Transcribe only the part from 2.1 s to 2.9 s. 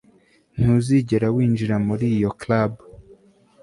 iyo club